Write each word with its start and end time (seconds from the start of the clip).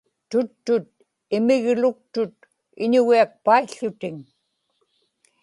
tuttut 0.29 0.87
imigluktut 1.37 2.35
iñugiakpaił̣ł̣utiŋ 2.83 4.15